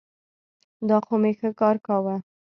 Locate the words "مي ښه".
1.21-1.49